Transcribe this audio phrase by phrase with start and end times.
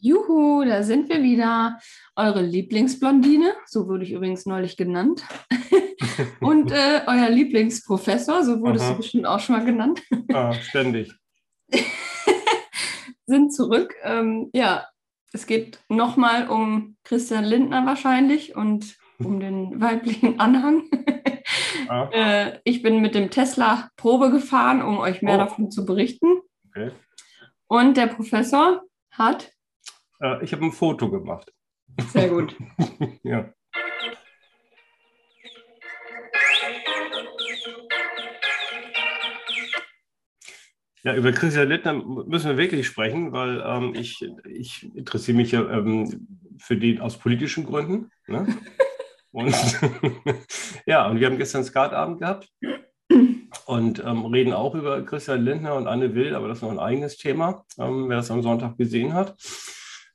[0.00, 1.78] Juhu, da sind wir wieder.
[2.16, 5.24] Eure Lieblingsblondine, so wurde ich übrigens neulich genannt.
[6.40, 8.92] Und äh, euer Lieblingsprofessor, so wurdest Aha.
[8.92, 10.02] du bestimmt auch schon mal genannt,
[10.32, 11.12] Ah, ständig.
[13.26, 13.94] sind zurück.
[14.02, 14.86] Ähm, ja,
[15.32, 20.84] es geht nochmal um Christian Lindner wahrscheinlich und um den weiblichen Anhang.
[21.88, 25.38] Ah, äh, ich bin mit dem Tesla Probe gefahren, um euch mehr Oh.
[25.38, 26.40] davon zu berichten.
[26.68, 26.90] okay.
[27.68, 29.52] Und der Professor hat,
[30.20, 31.52] Äh, ich habe ein Foto gemacht.
[32.12, 32.56] sehr gut,
[33.22, 33.52] Ja.
[41.02, 45.62] Ja, über Christian Lindner müssen wir wirklich sprechen, weil ähm, ich, ich interessiere mich ja
[45.70, 48.10] ähm, für den aus politischen Gründen.
[48.26, 48.46] Ne?
[49.32, 49.54] Und
[50.86, 52.50] ja, und wir haben gestern Skatabend gehabt
[53.64, 56.80] und ähm, reden auch über Christian Lindner und Anne Will, aber das ist noch ein
[56.80, 59.36] eigenes Thema, ähm, wer das am Sonntag gesehen hat.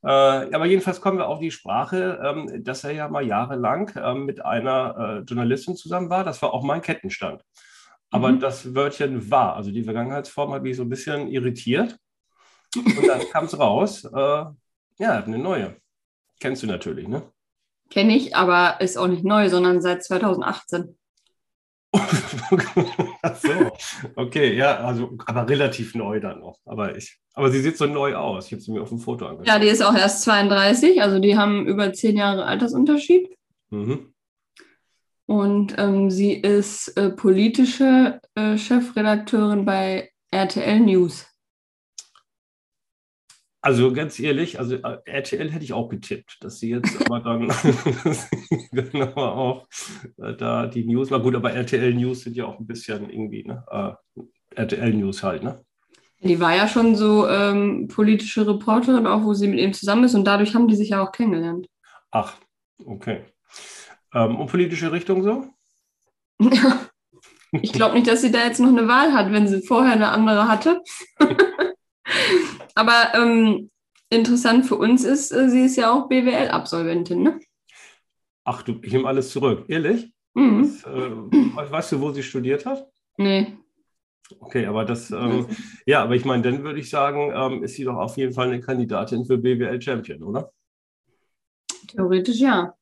[0.05, 4.25] Äh, aber jedenfalls kommen wir auf die Sprache, ähm, dass er ja mal jahrelang ähm,
[4.25, 6.23] mit einer äh, Journalistin zusammen war.
[6.23, 7.44] Das war auch mein Kettenstand.
[8.12, 8.39] Aber Mhm.
[8.39, 11.97] das Wörtchen war, also die Vergangenheitsform, hat mich so ein bisschen irritiert.
[12.75, 14.45] Und dann kam es raus, äh,
[15.00, 15.75] ja, eine neue.
[16.40, 17.23] Kennst du natürlich, ne?
[17.90, 20.97] kenne ich, aber ist auch nicht neu, sondern seit 2018.
[23.41, 23.49] So.
[24.15, 26.59] Okay, ja, also, aber relativ neu dann noch.
[26.65, 28.47] Aber ich, aber sie sieht so neu aus.
[28.47, 29.47] Ich habe sie mir auf dem Foto angeschaut.
[29.47, 33.29] Ja, die ist auch erst 32, also die haben über zehn Jahre Altersunterschied.
[33.71, 34.13] Mhm.
[35.25, 41.25] Und ähm, sie ist äh, politische äh, Chefredakteurin bei RTL News.
[43.66, 47.19] Also ganz ehrlich, also äh, RTL hätte ich auch getippt, dass sie jetzt aber
[48.72, 49.67] dann, aber auch
[50.19, 53.44] äh, da die News, war gut, aber RTL News sind ja auch ein bisschen irgendwie,
[53.44, 53.66] ne?
[53.72, 54.22] Äh,
[54.53, 55.66] RTL News halt, ne?
[56.19, 60.13] Die war ja schon so ähm, politische Reporterin, auch wo sie mit ihm zusammen ist.
[60.13, 61.67] Und dadurch haben die sich ja auch kennengelernt.
[62.11, 62.35] Ach,
[62.85, 63.22] okay.
[64.13, 65.47] Ähm, und politische Richtung so?
[67.51, 70.09] ich glaube nicht, dass sie da jetzt noch eine Wahl hat, wenn sie vorher eine
[70.09, 70.84] andere hatte.
[72.76, 73.70] Aber ähm,
[74.09, 77.40] interessant für uns ist, äh, sie ist ja auch BWL-Absolventin, ne?
[78.44, 79.66] Ach du, ich nehme alles zurück.
[79.68, 80.12] Ehrlich?
[80.34, 80.62] Mhm.
[80.62, 82.88] Das, äh, weißt du, wo sie studiert hat?
[83.18, 83.58] Nee.
[84.40, 85.48] Okay, aber das, ähm,
[85.86, 88.47] ja, aber ich meine, dann würde ich sagen, ähm, ist sie doch auf jeden Fall
[88.47, 90.52] eine Kandidatin für BWL Champion, oder?
[91.88, 92.74] Theoretisch ja.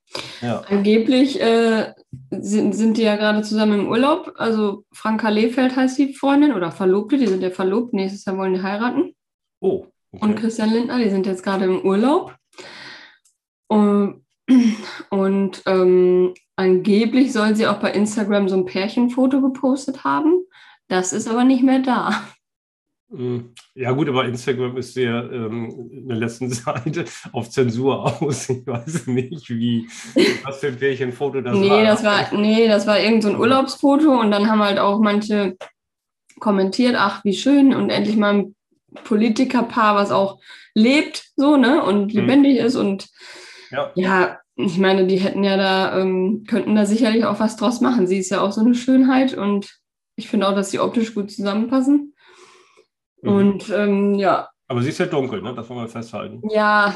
[0.42, 0.62] Ja.
[0.62, 1.94] Angeblich äh,
[2.32, 4.34] sind, sind die ja gerade zusammen im Urlaub.
[4.38, 7.94] Also Franka Lehfeld heißt die Freundin oder Verlobte, die sind ja verlobt.
[7.94, 9.14] Nächstes Jahr wollen die heiraten.
[9.64, 10.42] Oh, Und okay.
[10.42, 12.36] Christian Lindner, die sind jetzt gerade im Urlaub.
[13.68, 14.26] Und,
[15.10, 20.44] und ähm, angeblich soll sie auch bei Instagram so ein Pärchenfoto gepostet haben.
[20.90, 22.28] Das ist aber nicht mehr da.
[23.10, 28.50] Mm, Ja, gut, aber Instagram ist sehr ähm, in der letzten Seite auf Zensur aus.
[28.50, 29.88] Ich weiß nicht, wie,
[30.44, 31.84] was für ein Pärchenfoto das nee, war.
[31.84, 35.56] das war, nee, das war irgend so ein Urlaubsfoto und dann haben halt auch manche
[36.42, 38.56] kommentiert, ach, wie schön und endlich mal ein
[39.04, 40.40] Politikerpaar, was auch
[40.74, 42.20] lebt, so, ne, und Mhm.
[42.20, 43.10] lebendig ist und
[43.72, 47.82] Ja, ja, ich meine, die hätten ja da, ähm, könnten da sicherlich auch was draus
[47.82, 48.06] machen.
[48.08, 49.80] Sie ist ja auch so eine Schönheit und
[50.16, 52.14] ich finde auch, dass sie optisch gut zusammenpassen.
[53.24, 53.30] mhm.
[53.32, 55.54] Und ähm, ja, aber sie ist ja dunkel, ne?
[55.56, 56.42] das wollen wir festhalten.
[56.50, 56.96] ja,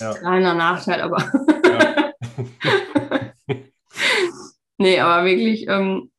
[0.00, 0.14] Ja.
[0.14, 1.18] kleiner Nachteil, aber
[1.66, 2.12] Ja.
[4.78, 6.10] nee, aber wirklich ähm,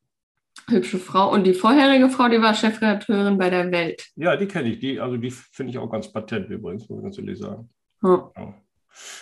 [0.72, 1.32] hübsche Frau.
[1.32, 4.08] Und die vorherige Frau, die war Chefredakteurin bei der Welt.
[4.16, 4.80] ja, die kenne ich.
[4.80, 7.68] Die, also die finde ich auch ganz patent übrigens, muss ich ganz ehrlich sagen.
[8.02, 8.32] Ja.
[8.36, 8.54] Ja.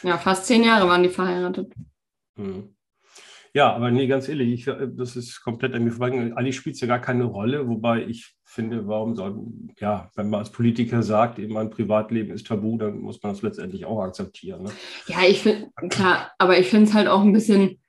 [0.03, 1.73] ja, fast zehn Jahre waren die verheiratet.
[2.37, 2.75] Mhm.
[3.53, 6.37] Ja, aber nee, ganz ehrlich, ich, äh, das ist komplett an mir vorbeigegangen.
[6.37, 9.45] Ali spielt ja gar keine Rolle, wobei ich finde, warum soll,
[9.79, 13.43] ja, wenn man als Politiker sagt, eben mein Privatleben ist tabu, dann muss man das
[13.43, 14.65] letztendlich auch akzeptieren.
[14.65, 14.71] Ne?
[15.07, 17.81] Ja, ich finde, klar, aber ich finde es halt auch ein bisschen,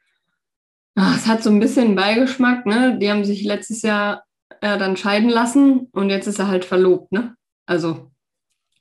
[1.01, 2.97] ach, es hat so ein bisschen Beigeschmack, ne?
[2.99, 4.23] Die haben sich letztes Jahr
[4.61, 7.35] äh, dann scheiden lassen und jetzt ist er halt verlobt, ne?
[7.65, 8.11] Also,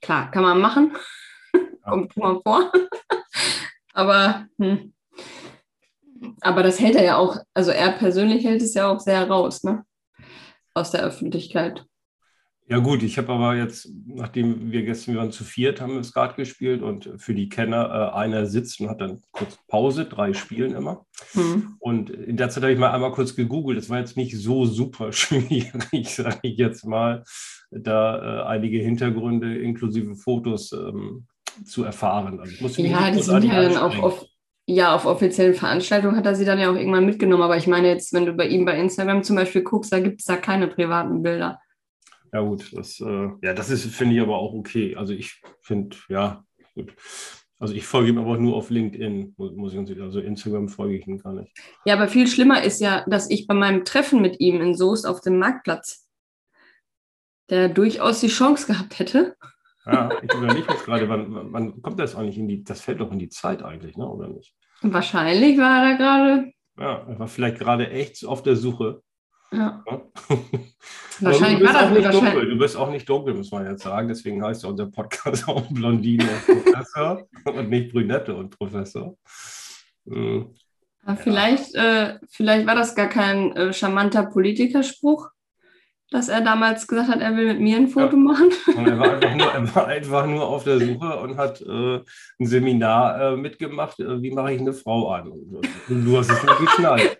[0.02, 0.94] klar, kann man machen.
[1.82, 2.70] Kommt mal vor.
[3.94, 4.92] aber, hm.
[6.42, 9.64] aber das hält er ja auch, also er persönlich hält es ja auch sehr raus,
[9.64, 9.84] ne?
[10.74, 11.86] Aus der Öffentlichkeit.
[12.70, 16.04] Ja gut, ich habe aber jetzt, nachdem wir gestern, wir waren zu viert, haben wir
[16.04, 20.34] Skat gespielt und für die Kenner, äh, einer sitzt und hat dann kurz Pause, drei
[20.34, 21.04] spielen immer.
[21.32, 21.74] Hm.
[21.80, 23.76] Und in der Zeit habe ich mal einmal kurz gegoogelt.
[23.76, 27.24] Es war jetzt nicht so super schwierig, sage ich jetzt mal,
[27.72, 31.26] da äh, einige Hintergründe inklusive Fotos ähm,
[31.64, 32.38] zu erfahren.
[32.38, 34.26] Also Ja, die sind ja dann auch auf,
[34.66, 37.42] ja, auf offiziellen Veranstaltungen hat er sie dann ja auch irgendwann mitgenommen.
[37.42, 40.20] Aber ich meine jetzt, wenn du bei ihm bei Instagram zum Beispiel guckst, da gibt
[40.20, 41.58] es da keine privaten Bilder.
[42.32, 44.96] Ja gut, das, äh, ja, das ist, finde ich aber auch okay.
[44.96, 46.44] Also ich finde, ja,
[46.74, 46.94] gut.
[47.58, 50.00] Also ich folge ihm aber nur auf LinkedIn, muss ich uns sagen.
[50.00, 51.52] Also Instagram folge ich ihm gar nicht.
[51.84, 55.06] Ja, aber viel schlimmer ist ja, dass ich bei meinem Treffen mit ihm in Soest
[55.06, 56.08] auf dem Marktplatz,
[57.50, 59.36] der durchaus die Chance gehabt hätte.
[59.84, 63.12] Ja, ich überlege jetzt gerade, wann, wann kommt das eigentlich in die, das fällt doch
[63.12, 64.08] in die Zeit eigentlich, ne?
[64.08, 64.54] oder nicht?
[64.82, 66.52] Wahrscheinlich war er da gerade.
[66.78, 69.02] Ja, er war vielleicht gerade echt auf der Suche.
[69.52, 69.84] Ja.
[69.86, 70.02] Ja?
[71.20, 72.48] Wahrscheinlich du bist war das nicht wahrscheinlich- dunkel.
[72.50, 74.08] Du bist auch nicht dunkel, muss man jetzt sagen.
[74.08, 79.16] Deswegen heißt ja unser Podcast auch Blondine und Professor und nicht Brünette und Professor.
[80.08, 80.54] Hm.
[81.06, 85.30] Ja, vielleicht, äh, vielleicht war das gar kein äh, charmanter Politikerspruch,
[86.10, 88.50] dass er damals gesagt hat, er will mit mir ein Foto machen.
[88.66, 92.00] Und er war einfach nur, er war einfach nur auf der Suche und hat äh,
[92.38, 95.28] ein Seminar äh, mitgemacht, äh, wie mache ich eine Frau an.
[95.28, 97.18] Und, und du hast es nicht geschnallt.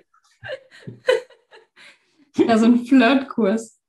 [2.46, 3.80] Ja, so ein Flirtkurs.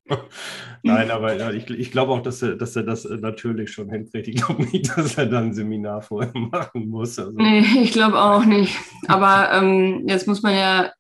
[0.84, 3.90] Nein, aber ja, ich, ich glaube auch, dass er, dass er das äh, natürlich schon
[3.90, 4.28] hinkriegt.
[4.28, 7.20] Ich glaube nicht, dass er dann ein Seminar vorher machen muss.
[7.20, 8.78] Also, Nee, ich glaube auch nicht.
[9.08, 10.92] Aber ähm, jetzt muss man ja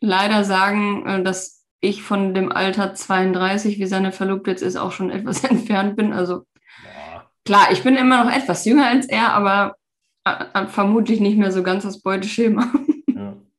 [0.00, 4.92] leider sagen, äh, dass ich von dem Alter 32, wie seine Verlobte jetzt ist, auch
[4.92, 6.12] schon etwas entfernt bin.
[6.12, 6.44] Also
[6.82, 9.76] boah, klar, ich bin immer noch etwas jünger als er, aber
[10.24, 12.72] äh, vermutlich nicht mehr so ganz das Beuteschema.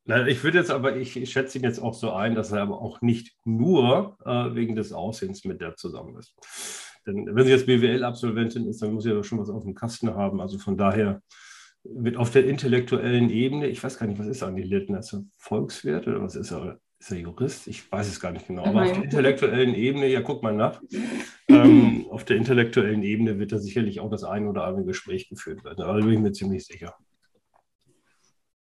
[0.09, 2.63] Na, Ich würde jetzt aber, ich, ich schätze ihn jetzt auch so ein, dass er
[2.63, 6.33] aber auch nicht nur äh, wegen des Aussehens mit der zusammen ist.
[7.05, 10.15] Denn wenn sie jetzt BWL-Absolventin ist, dann muss sie ja schon was auf dem Kasten
[10.15, 10.41] haben.
[10.41, 11.21] Also von daher
[11.83, 14.97] wird auf der intellektuellen Ebene, ich weiß gar nicht, was ist Andi Littner?
[14.97, 16.79] Ist er Volkswirt oder was ist er?
[16.97, 17.67] Ist er Jurist?
[17.67, 18.65] Ich weiß es gar nicht genau.
[18.65, 20.81] Aber auf der intellektuellen Ebene, ja, guck mal nach.
[21.51, 25.63] Ähm, auf der intellektuellen Ebene wird da sicherlich auch das ein oder andere Gespräch geführt
[25.63, 25.81] werden.
[25.81, 26.93] Aber da bin ich mir ziemlich sicher.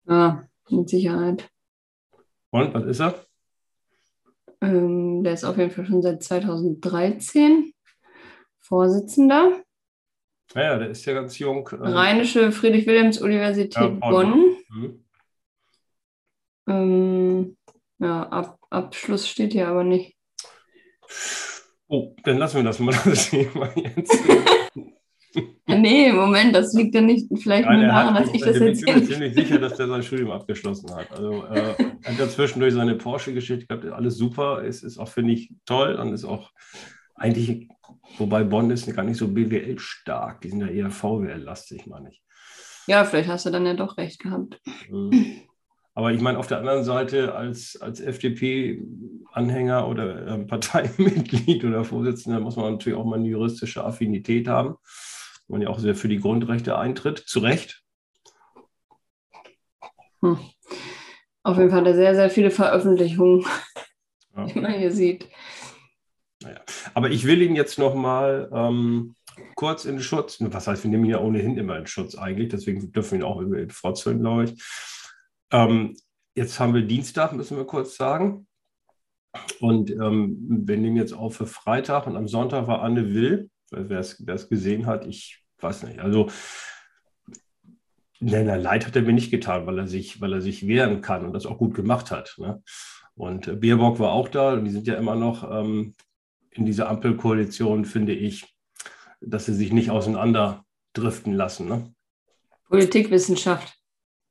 [0.09, 1.49] Ja, mit Sicherheit.
[2.51, 3.25] Und was ist er?
[4.61, 7.73] Ähm, der ist auf jeden Fall schon seit 2013
[8.61, 9.63] Vorsitzender.
[10.55, 11.69] Naja, der ist ja ganz jung.
[11.73, 14.11] ähm, Rheinische Friedrich-Wilhelms-Universität Ja, Bonn.
[14.11, 14.57] Bonn.
[14.69, 15.05] hm.
[16.69, 17.57] Ähm,
[17.99, 20.17] ja, Ab Abschluss steht hier aber nicht.
[21.89, 24.19] Oh, dann lassen wir das mal das Thema jetzt.
[25.67, 28.65] Nee, Moment, das liegt ja nicht vielleicht Nein, nur daran, dass ich ich das bin
[28.67, 31.11] mir ziemlich sicher, dass der sein Studium abgeschlossen hat.
[31.13, 35.35] Also äh, er hat ja zwischendurch seine Porsche-Geschichte gehabt, alles super, ist, ist auch, finde
[35.35, 36.51] ich, toll und ist auch
[37.15, 37.69] eigentlich,
[38.19, 42.23] wobei Bonn ist gar nicht so BWL-stark, die sind ja eher VWL-lastig, meine ich.
[42.87, 44.61] Ja, vielleicht hast du dann ja doch recht gehabt.
[44.89, 45.43] Mhm.
[45.95, 52.41] Aber ich meine, auf der anderen Seite als, als FDP-Anhänger oder äh, Parteimitglied oder Vorsitzender
[52.41, 54.77] muss man natürlich auch mal eine juristische Affinität haben.
[55.51, 57.83] Man ja auch sehr für die Grundrechte eintritt, zu Recht.
[60.23, 60.39] Hm.
[61.43, 63.45] Auf jeden Fall sehr, sehr viele Veröffentlichungen,
[64.37, 64.45] Ja.
[64.45, 65.29] die man hier sieht.
[66.95, 69.15] Aber ich will ihn jetzt noch mal ähm,
[69.57, 72.93] kurz in Schutz, was heißt, wir nehmen ihn ja ohnehin immer in Schutz eigentlich, deswegen
[72.93, 74.63] dürfen wir ihn auch über ihn frotzeln, glaube ich.
[75.51, 75.97] Ähm,
[76.35, 78.47] jetzt haben wir Dienstag, müssen wir kurz sagen.
[79.61, 84.01] Und ähm, wir nehmen jetzt auf für Freitag und am Sonntag war Anne Will, wer
[84.01, 86.01] es gesehen hat, ich weiß nicht.
[86.01, 86.31] Also
[88.23, 91.01] Nein, nein, leid hat er mir nicht getan, weil er sich, weil er sich wehren
[91.01, 92.35] kann und das auch gut gemacht hat.
[92.37, 92.63] Ne?
[93.15, 95.95] Und äh, Baerbock war auch da die sind ja immer noch ähm,
[96.51, 98.45] in dieser Ampelkoalition, finde ich,
[99.23, 101.67] dass sie sich nicht auseinanderdriften lassen.
[101.67, 101.95] Ne?
[102.69, 103.75] Politikwissenschaft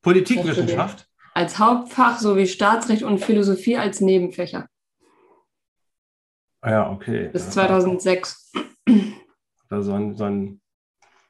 [0.02, 1.08] Politikwissenschaft?
[1.34, 4.68] als Hauptfach sowie Staatsrecht und Philosophie als Nebenfächer
[6.62, 7.30] Ah ja, okay.
[7.32, 8.52] bis Ja, 2006.
[9.70, 10.60] Er sein, sein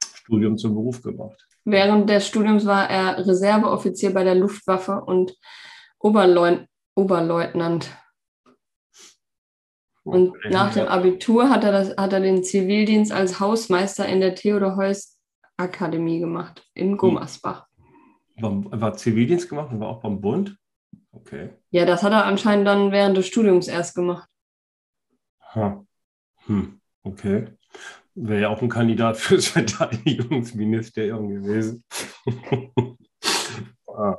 [0.03, 1.47] Studium zum Beruf gemacht.
[1.65, 5.37] Während des Studiums war er Reserveoffizier bei der Luftwaffe und
[5.99, 7.91] Oberleut Oberleutnant.
[10.03, 10.51] Und Okay.
[10.51, 16.19] nach dem Abitur hat er, das, hat er den Zivildienst als Hausmeister in der Theodor-Heuss-Akademie
[16.19, 17.67] gemacht, in Gummersbach.
[18.37, 20.57] War, er war Zivildienst gemacht und war auch beim Bund?
[21.13, 21.51] Okay.
[21.71, 24.29] Ja, das hat er anscheinend dann während des Studiums erst gemacht.
[25.55, 25.85] Ha.
[26.47, 26.81] Hm.
[27.03, 27.49] Okay.
[28.15, 31.85] Wäre ja auch ein Kandidat fürs Verteidigungsministerium gewesen.
[33.87, 34.17] ah.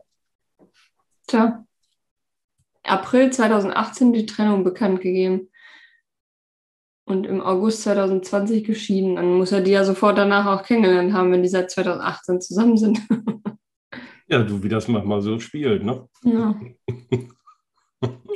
[1.27, 1.65] Tja.
[2.83, 5.50] April 2018 die Trennung bekannt gegeben.
[7.05, 9.17] Und im August 2020 geschieden.
[9.17, 12.77] Dann muss er die ja sofort danach auch kennengelernt haben, wenn die seit 2018 zusammen
[12.77, 13.01] sind.
[14.27, 16.07] Ja, du, wie das manchmal so spielt, ne?
[16.24, 16.55] ja.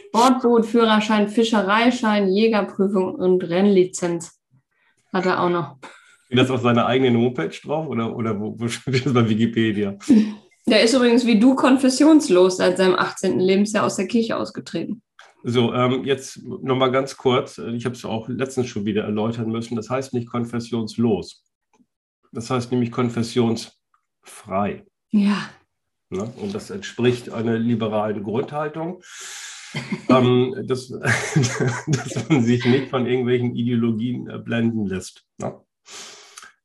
[0.10, 4.35] Sportboot, Führerschein, Fischereischein, Jägerprüfung und Rennlizenz
[5.14, 5.78] hat er auch noch.
[6.26, 9.98] Steht das auf seiner eigenen Homepage drauf oder, oder wo, wo steht das bei Wikipedia?
[10.68, 13.40] Der ist übrigens wie du konfessionslos seit seinem 18.
[13.40, 15.04] Lebensjahr aus der Kirche ausgetreten.
[15.44, 17.60] So, ähm, jetzt nochmal ganz kurz.
[17.60, 19.76] Ich habe es auch letztens schon wieder erläutern müssen.
[19.76, 21.44] Das heißt nicht konfessionslos.
[22.32, 24.84] Das heißt nämlich konfessionsfrei.
[25.12, 25.50] Ja.
[26.10, 26.34] Ne?
[26.38, 29.04] Und das entspricht einer liberalen Grundhaltung,
[30.10, 30.90] ähm, dass,
[31.88, 35.26] dass man sich nicht von irgendwelchen Ideologien äh, blenden lässt.
[35.38, 35.56] Ne?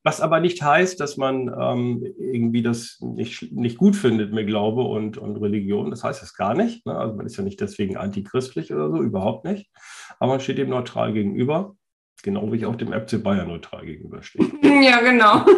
[0.03, 4.83] Was aber nicht heißt, dass man ähm, irgendwie das nicht, nicht gut findet mit Glaube
[4.83, 5.91] und, und Religion.
[5.91, 6.87] Das heißt es gar nicht.
[6.87, 6.97] Ne?
[6.97, 9.71] Also man ist ja nicht deswegen antichristlich oder so, überhaupt nicht.
[10.19, 11.75] Aber man steht dem neutral gegenüber,
[12.23, 14.47] genau wie ich auch dem FC Bayern neutral gegenüberstehe.
[14.83, 15.45] Ja, genau.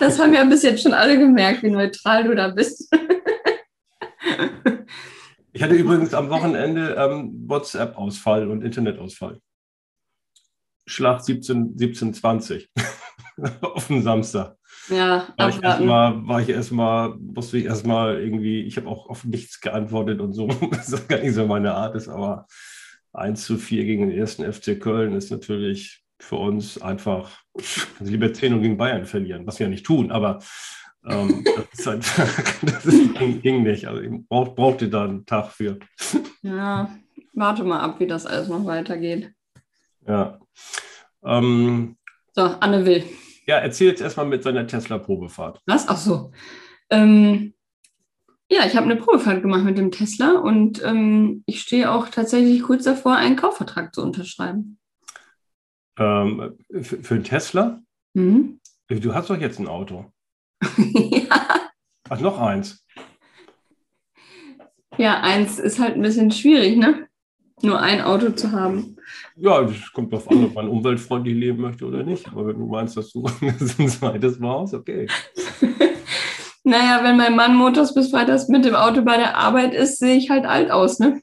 [0.00, 2.88] Das haben ja bis jetzt schon alle gemerkt, wie neutral du da bist.
[5.52, 9.40] Ich hatte übrigens am Wochenende ähm, WhatsApp-Ausfall und Internetausfall.
[10.86, 12.70] Schlag 17, 1720
[13.60, 14.56] auf dem Samstag.
[14.88, 19.24] Ja, war ich erstmal, war ich erstmal, musste ich erstmal irgendwie, ich habe auch auf
[19.24, 22.46] nichts geantwortet und so, das gar nicht so meine Art ist, aber
[23.12, 28.32] 1 zu 4 gegen den ersten FC Köln ist natürlich für uns einfach, also lieber
[28.32, 30.40] 10 gegen Bayern verlieren, was wir ja nicht tun, aber
[31.06, 33.86] ähm, das, einfach, das ist, ging, nicht.
[33.86, 35.78] Also ich brauch, brauchte da einen Tag für.
[36.42, 36.90] Ja,
[37.34, 39.32] warte mal ab, wie das alles noch weitergeht.
[40.06, 40.38] Ja.
[41.24, 41.96] Ähm,
[42.34, 43.04] so, Anne will.
[43.46, 45.60] Ja, erzähl jetzt erstmal mit seiner Tesla-Probefahrt.
[45.66, 45.88] Was?
[45.88, 46.32] Ach so.
[46.90, 47.54] Ähm,
[48.50, 52.62] ja, ich habe eine Probefahrt gemacht mit dem Tesla und ähm, ich stehe auch tatsächlich
[52.62, 54.78] kurz davor, einen Kaufvertrag zu unterschreiben.
[55.98, 57.80] Ähm, für, für einen Tesla?
[58.14, 58.60] Mhm.
[58.88, 60.10] Du hast doch jetzt ein Auto.
[60.62, 61.70] Ja.
[62.10, 62.84] Ach, noch eins.
[64.96, 67.06] Ja, eins ist halt ein bisschen schwierig, ne?
[67.62, 68.96] Nur ein Auto zu haben.
[69.36, 72.26] Ja, das kommt darauf an, ob man umweltfreundlich leben möchte oder nicht.
[72.28, 75.06] Aber wenn du meinst, dass du ein zweites brauchst, okay.
[76.64, 80.16] naja, wenn mein Mann montags bis freitags mit dem Auto bei der Arbeit ist, sehe
[80.16, 81.20] ich halt alt aus, ne?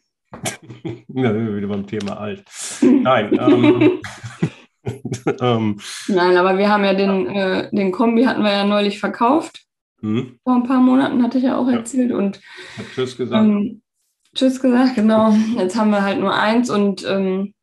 [1.13, 2.43] ja, wieder beim Thema alt.
[2.81, 4.01] Nein, ähm,
[5.41, 9.65] ähm, Nein, aber wir haben ja den, äh, den Kombi hatten wir ja neulich verkauft.
[10.01, 10.39] Hm?
[10.43, 12.11] Vor ein paar Monaten hatte ich ja auch erzählt.
[12.11, 12.17] Ja.
[12.17, 12.39] Und
[12.77, 13.43] Hat Tschüss gesagt.
[13.43, 13.81] Ähm,
[14.35, 15.33] tschüss gesagt, genau.
[15.57, 17.53] Jetzt haben wir halt nur eins und ähm,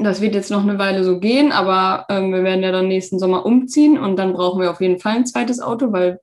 [0.00, 3.18] das wird jetzt noch eine Weile so gehen, aber ähm, wir werden ja dann nächsten
[3.18, 6.20] Sommer umziehen und dann brauchen wir auf jeden Fall ein zweites Auto, weil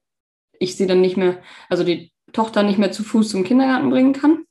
[0.60, 4.13] ich sie dann nicht mehr, also die Tochter nicht mehr zu Fuß zum Kindergarten bringen
[4.13, 4.46] kann.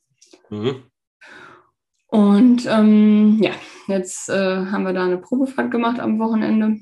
[0.49, 0.83] Mhm.
[2.07, 3.51] Und ähm, ja,
[3.87, 6.79] jetzt äh, haben wir da eine Probefahrt gemacht am Wochenende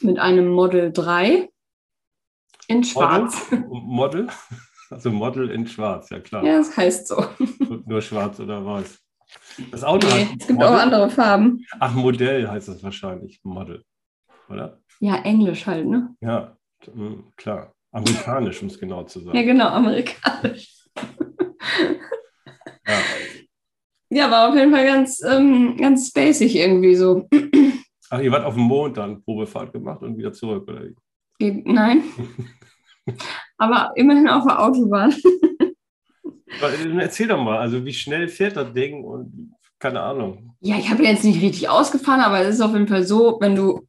[0.00, 1.48] mit einem Model 3
[2.68, 3.50] in Schwarz.
[3.50, 3.66] Model?
[3.68, 4.28] Model?
[4.90, 6.44] Also Model in Schwarz, ja klar.
[6.44, 7.24] Ja, das heißt so.
[7.86, 9.00] Nur schwarz oder weiß.
[9.72, 10.68] Das Auto nee, es gibt Model?
[10.68, 11.64] auch andere Farben.
[11.80, 13.82] Ach, Modell heißt das wahrscheinlich, Model,
[14.48, 14.78] oder?
[15.00, 16.14] Ja, Englisch halt, ne?
[16.20, 16.56] Ja,
[17.36, 17.72] klar.
[17.92, 19.36] Amerikanisch, um es genau zu sagen.
[19.36, 20.86] Ja, genau, amerikanisch.
[24.14, 24.30] Ja.
[24.30, 27.28] War auf jeden Fall ganz, ähm, ganz spacig irgendwie so.
[28.10, 31.62] Ach, ihr wart auf dem Mond dann Probefahrt gemacht und wieder zurück, oder wie?
[31.64, 32.02] Nein.
[33.58, 35.14] Aber immerhin auf der Autobahn.
[36.98, 40.56] Erzähl doch mal, also wie schnell fährt das Ding und keine Ahnung.
[40.60, 43.54] Ja, ich habe jetzt nicht richtig ausgefahren, aber es ist auf jeden Fall so, wenn
[43.54, 43.86] du.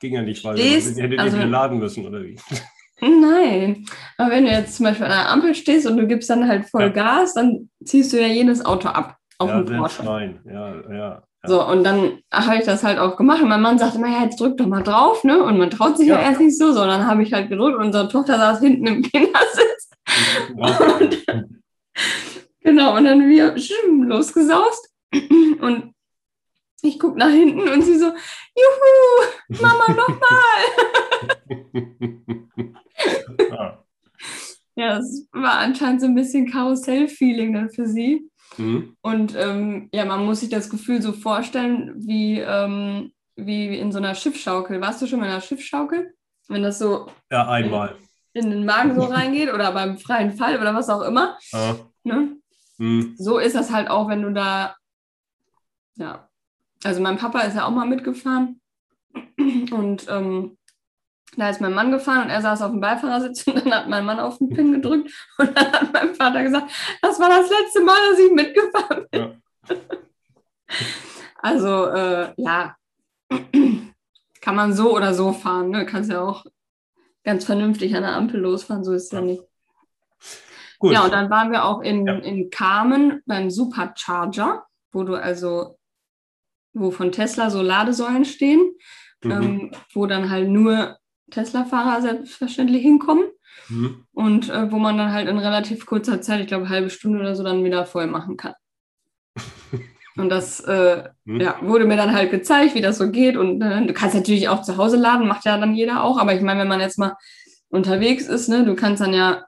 [0.00, 2.36] Ging ja nicht, weil stehst, du hättet also, laden müssen, oder wie?
[3.00, 6.48] Nein, aber wenn du jetzt zum Beispiel an der Ampel stehst und du gibst dann
[6.48, 6.88] halt voll ja.
[6.88, 10.06] Gas, dann ziehst du ja jedes Auto ab auf ja, dem Porsche.
[10.06, 10.40] Rein.
[10.44, 11.22] Ja, ja.
[11.44, 13.40] So, und dann habe ich das halt auch gemacht.
[13.40, 15.42] Und mein Mann sagte immer, ja, jetzt drück doch mal drauf, ne?
[15.42, 17.78] Und man traut sich ja, ja erst nicht so, sondern habe ich halt gedrückt.
[17.78, 19.90] Unsere Tochter saß hinten im Kindersitz.
[20.56, 21.24] und,
[22.60, 23.54] genau, und dann wir
[24.08, 24.92] losgesaust.
[25.60, 25.94] Und
[26.82, 30.64] ich gucke nach hinten und sie so, juhu, Mama, nochmal.
[34.76, 38.28] ja, es war anscheinend so ein bisschen Karussell-Feeling dann für sie.
[38.58, 38.96] Mhm.
[39.00, 43.98] Und ähm, ja, man muss sich das Gefühl so vorstellen, wie, ähm, wie in so
[43.98, 44.80] einer Schiffschaukel.
[44.80, 46.14] Warst du schon mal in einer Schiffschaukel?
[46.48, 47.96] Wenn das so ja, einmal.
[48.32, 51.38] In, in den Magen so reingeht oder beim freien Fall oder was auch immer.
[51.52, 51.76] Ja.
[52.04, 52.36] Ne?
[52.78, 53.14] Mhm.
[53.16, 54.76] So ist das halt auch, wenn du da,
[55.96, 56.28] ja.
[56.84, 58.60] Also mein Papa ist ja auch mal mitgefahren
[59.72, 60.57] und ähm,
[61.36, 64.04] da ist mein Mann gefahren und er saß auf dem Beifahrersitz und dann hat mein
[64.04, 66.70] Mann auf den Pin gedrückt und dann hat mein Vater gesagt,
[67.02, 69.20] das war das letzte Mal, dass ich mitgefahren bin.
[69.20, 69.74] Ja.
[71.40, 72.76] Also äh, ja,
[74.40, 75.70] kann man so oder so fahren.
[75.70, 75.86] Ne?
[75.86, 76.44] Kannst ja auch
[77.24, 79.20] ganz vernünftig an der Ampel losfahren, so ist es ja.
[79.20, 79.42] ja nicht.
[80.78, 80.92] Gut.
[80.92, 82.14] Ja, und dann waren wir auch in, ja.
[82.14, 85.78] in Carmen beim Supercharger, wo du also,
[86.72, 88.74] wo von Tesla so Ladesäulen stehen,
[89.22, 89.30] mhm.
[89.30, 90.97] ähm, wo dann halt nur
[91.30, 93.24] Tesla-Fahrer selbstverständlich hinkommen.
[93.68, 94.04] Mhm.
[94.12, 97.34] Und äh, wo man dann halt in relativ kurzer Zeit, ich glaube halbe Stunde oder
[97.34, 98.54] so, dann wieder voll machen kann.
[100.18, 101.40] Und das äh, hm.
[101.40, 103.36] ja, wurde mir dann halt gezeigt, wie das so geht.
[103.36, 106.18] Und äh, du kannst natürlich auch zu Hause laden, macht ja dann jeder auch.
[106.18, 107.16] Aber ich meine, wenn man jetzt mal
[107.68, 109.44] unterwegs ist, ne, du kannst dann ja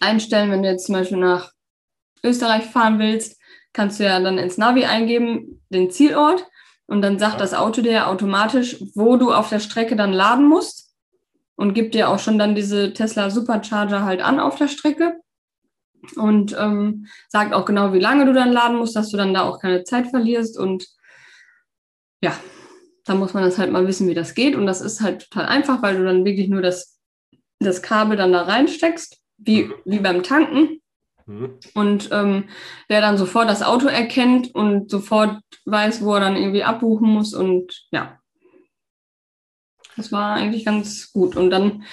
[0.00, 1.52] einstellen, wenn du jetzt zum Beispiel nach
[2.22, 3.38] Österreich fahren willst,
[3.74, 6.46] kannst du ja dann ins Navi eingeben, den Zielort.
[6.86, 7.38] Und dann sagt ja.
[7.40, 10.83] das Auto dir automatisch, wo du auf der Strecke dann laden musst.
[11.56, 15.20] Und gibt dir auch schon dann diese Tesla Supercharger halt an auf der Strecke
[16.16, 19.42] und ähm, sagt auch genau, wie lange du dann laden musst, dass du dann da
[19.42, 20.58] auch keine Zeit verlierst.
[20.58, 20.86] Und
[22.22, 22.36] ja,
[23.04, 24.54] da muss man das halt mal wissen, wie das geht.
[24.54, 26.98] Und das ist halt total einfach, weil du dann wirklich nur das,
[27.60, 29.74] das Kabel dann da reinsteckst, wie, mhm.
[29.84, 30.80] wie beim Tanken.
[31.26, 31.58] Mhm.
[31.74, 32.44] Und ähm,
[32.90, 37.34] der dann sofort das Auto erkennt und sofort weiß, wo er dann irgendwie abbuchen muss.
[37.34, 38.18] Und ja,
[39.96, 41.36] das war eigentlich ganz gut.
[41.36, 41.84] Und dann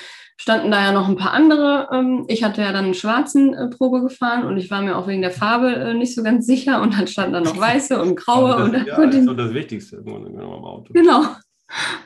[0.42, 1.90] standen da ja noch ein paar andere.
[1.92, 5.08] Ähm, ich hatte ja dann einen schwarzen äh, Probe gefahren und ich war mir auch
[5.08, 8.16] wegen der Farbe äh, nicht so ganz sicher und dann standen da noch weiße und
[8.16, 8.52] graue.
[8.52, 10.94] Das, und dann ja, konnte das ist doch das Wichtigste im Auto.
[10.94, 11.26] Genau.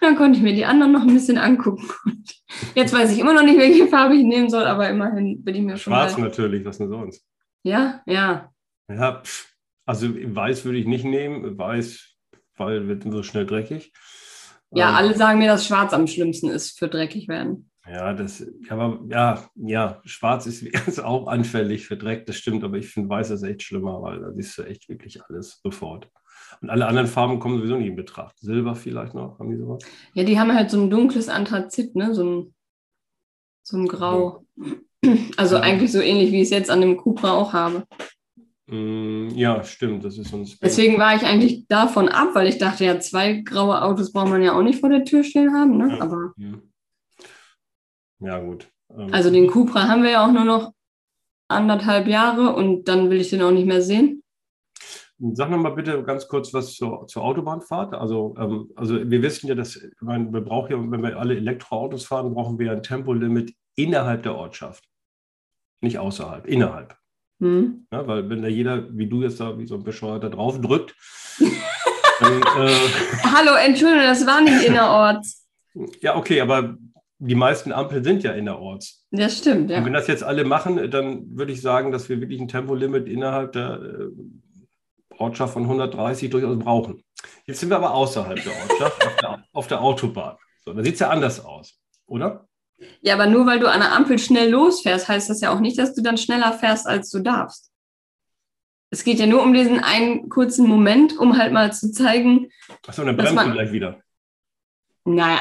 [0.01, 1.89] Dann konnte ich mir die anderen noch ein bisschen angucken.
[2.05, 2.35] Und
[2.75, 5.61] jetzt weiß ich immer noch nicht, welche Farbe ich nehmen soll, aber immerhin bin ich
[5.61, 5.93] mir schon.
[5.93, 7.25] Schwarz natürlich, was denn sonst?
[7.63, 8.51] Ja, ja.
[8.87, 9.23] Ja,
[9.85, 11.57] also weiß würde ich nicht nehmen.
[11.57, 12.15] Weiß,
[12.57, 13.91] weil wird so schnell dreckig.
[14.71, 17.69] Ja, ähm, alle sagen mir, dass Schwarz am schlimmsten ist für dreckig werden.
[17.87, 22.77] Ja, das, aber ja, ja, schwarz ist, ist auch anfällig für Dreck, das stimmt, aber
[22.77, 26.09] ich finde weiß ist echt schlimmer, weil da siehst du echt wirklich alles sofort.
[26.61, 28.39] Und alle anderen Farben kommen sowieso nicht in Betracht.
[28.39, 29.83] Silber vielleicht noch, haben die sowas?
[30.13, 32.13] Ja, die haben halt so ein dunkles Anthrazit, ne?
[32.13, 32.55] So ein,
[33.63, 34.45] so ein Grau.
[35.37, 35.61] Also ja.
[35.61, 37.85] eigentlich so ähnlich, wie ich es jetzt an dem Cupra auch habe.
[38.67, 42.85] Mm, ja, stimmt, das ist ein Deswegen war ich eigentlich davon ab, weil ich dachte,
[42.85, 45.95] ja, zwei graue Autos braucht man ja auch nicht vor der Tür stehen haben, ne?
[45.95, 46.01] Ja.
[46.01, 46.33] Aber.
[46.37, 46.53] Ja.
[48.19, 48.67] Ja, gut.
[48.89, 50.71] Ähm, also den Cupra haben wir ja auch nur noch
[51.47, 54.23] anderthalb Jahre und dann will ich den auch nicht mehr sehen.
[55.17, 57.93] Sag noch mal bitte ganz kurz was zur, zur Autobahnfahrt.
[57.93, 62.05] Also, ähm, also wir wissen ja, dass meine, wir brauchen ja, wenn wir alle Elektroautos
[62.05, 64.83] fahren, brauchen wir ein Tempolimit innerhalb der Ortschaft.
[65.81, 66.97] Nicht außerhalb, innerhalb.
[67.39, 67.87] Hm.
[67.91, 70.95] Ja, weil wenn da jeder, wie du jetzt da, wie so ein Bescheuerter drauf drückt,
[72.19, 72.75] dann, äh,
[73.23, 75.45] Hallo, Entschuldigung, das war nicht innerorts.
[76.01, 76.77] Ja, okay, aber
[77.19, 79.05] die meisten Ampeln sind ja innerorts.
[79.11, 79.77] Das stimmt, ja.
[79.77, 83.07] Und wenn das jetzt alle machen, dann würde ich sagen, dass wir wirklich ein Tempolimit
[83.07, 84.09] innerhalb der äh,
[85.17, 87.03] Ortschaft von 130 durchaus brauchen.
[87.45, 90.35] Jetzt sind wir aber außerhalb der Ortschaft, auf, der, auf, der, Autobahn.
[90.63, 92.47] So, da sieht es ja anders aus, oder?
[93.01, 95.77] Ja, aber nur weil du an der Ampel schnell losfährst, heißt das ja auch nicht,
[95.77, 97.71] dass du dann schneller fährst, als du darfst.
[98.89, 102.49] Es geht ja nur um diesen einen kurzen Moment, um halt mal zu zeigen.
[102.87, 104.01] Achso, dann bremst du gleich wieder.
[105.05, 105.39] Naja,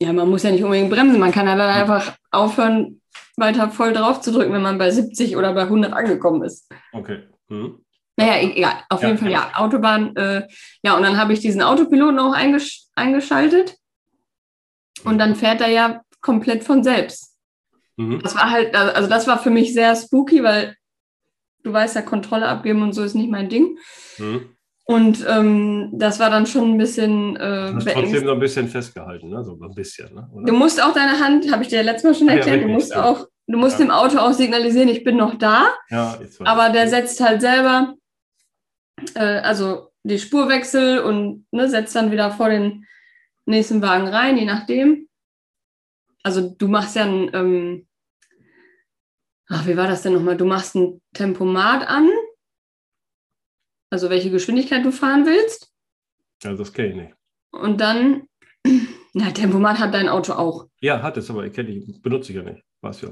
[0.00, 1.20] ja, man muss ja nicht unbedingt bremsen.
[1.20, 3.00] Man kann ja dann einfach aufhören,
[3.36, 6.70] weiter voll drauf zu drücken, wenn man bei 70 oder bei 100 angekommen ist.
[6.92, 7.24] Okay.
[7.48, 7.84] Mhm.
[8.16, 8.74] Naja, egal.
[8.88, 9.50] Auf ja, jeden Fall, ja.
[9.54, 10.14] Autobahn.
[10.16, 10.46] Äh,
[10.82, 13.76] ja, und dann habe ich diesen Autopiloten auch eingesch eingeschaltet.
[15.04, 17.36] Und dann fährt er ja komplett von selbst.
[17.96, 18.20] Mhm.
[18.22, 20.74] Das war halt, also das war für mich sehr spooky, weil
[21.62, 23.78] du weißt ja, Kontrolle abgeben und so ist nicht mein Ding.
[24.18, 24.48] Mhm.
[24.86, 27.36] Und ähm, das war dann schon ein bisschen.
[27.36, 29.42] Äh, du hast trotzdem noch ein bisschen festgehalten, ne?
[29.42, 30.14] so ein bisschen.
[30.14, 30.28] Ne?
[30.44, 32.72] Du musst auch deine Hand, habe ich dir ja letztes Mal schon erklärt, ja, du
[32.72, 33.04] musst ja.
[33.04, 35.68] auch, du musst dem Auto auch signalisieren, ich bin noch da.
[35.88, 37.94] Ja, aber der setzt halt selber,
[39.14, 42.84] äh, also die Spurwechsel und ne, setzt dann wieder vor den
[43.46, 45.08] nächsten Wagen rein, je nachdem.
[46.24, 47.86] Also du machst ja ein, ähm,
[49.48, 50.36] ach, wie war das denn nochmal?
[50.36, 52.10] Du machst ein Tempomat an
[53.94, 55.72] also welche Geschwindigkeit du fahren willst.
[56.42, 57.14] Ja, das kenne ich nicht.
[57.52, 58.24] Und dann,
[59.14, 60.66] na, Tempomat hat dein Auto auch.
[60.80, 62.60] Ja, hat es, aber ich kenne ich, benutze ich ja nicht.
[62.80, 63.10] Weiß ja.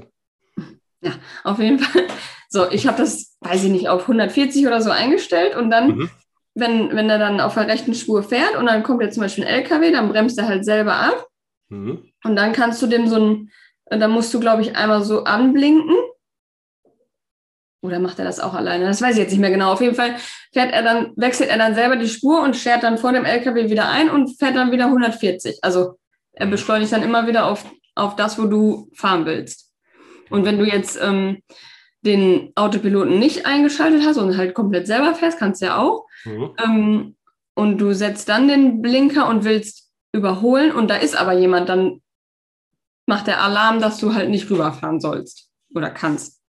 [1.01, 1.13] Ja,
[1.45, 2.07] auf jeden Fall.
[2.49, 6.09] So, ich habe das, weiß ich nicht, auf 140 oder so eingestellt und dann, mhm.
[6.53, 9.45] wenn, wenn er dann auf der rechten Spur fährt und dann kommt jetzt zum Beispiel
[9.45, 11.27] ein LKW, dann bremst er halt selber ab.
[11.69, 12.11] Mhm.
[12.23, 13.51] Und dann kannst du dem so ein,
[13.85, 15.95] dann musst du, glaube ich, einmal so anblinken
[17.83, 18.85] oder macht er das auch alleine?
[18.85, 19.73] Das weiß ich jetzt nicht mehr genau.
[19.73, 20.15] Auf jeden Fall
[20.53, 23.69] fährt er dann, wechselt er dann selber die Spur und schert dann vor dem LKW
[23.69, 25.59] wieder ein und fährt dann wieder 140.
[25.61, 25.95] Also
[26.31, 29.69] er beschleunigt dann immer wieder auf, auf das, wo du fahren willst.
[30.29, 31.43] Und wenn du jetzt ähm,
[32.01, 36.05] den Autopiloten nicht eingeschaltet hast und halt komplett selber fährst, kannst du ja auch.
[36.23, 36.51] Mhm.
[36.63, 37.15] Ähm,
[37.53, 42.01] und du setzt dann den Blinker und willst überholen und da ist aber jemand, dann
[43.05, 46.41] macht der Alarm, dass du halt nicht rüberfahren sollst oder kannst.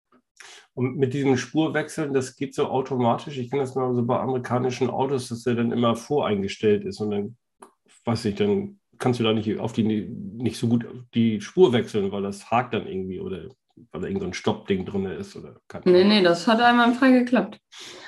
[0.75, 3.37] Und mit diesem Spurwechseln, das geht so automatisch.
[3.37, 7.11] Ich kenne das mal so bei amerikanischen Autos, dass der dann immer voreingestellt ist und
[7.11, 7.37] dann,
[8.05, 12.11] weiß ich, dann kannst du da nicht auf die nicht so gut die Spur wechseln,
[12.11, 13.49] weil das hakt dann irgendwie oder
[13.91, 15.55] weil da irgendein so Stoppding drin ist oder
[15.85, 17.59] Nee, nee, das hat einmal frei geklappt.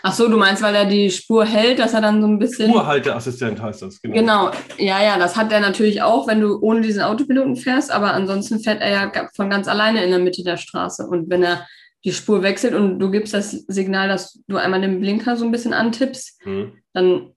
[0.03, 2.69] Ach so, du meinst, weil er die Spur hält, dass er dann so ein bisschen.
[2.69, 4.15] Spurhalteassistent heißt das, genau.
[4.15, 8.13] Genau, ja, ja, das hat er natürlich auch, wenn du ohne diesen Autopiloten fährst, aber
[8.13, 11.07] ansonsten fährt er ja von ganz alleine in der Mitte der Straße.
[11.07, 11.65] Und wenn er
[12.03, 15.51] die Spur wechselt und du gibst das Signal, dass du einmal den Blinker so ein
[15.51, 16.73] bisschen antippst, mhm.
[16.93, 17.33] dann,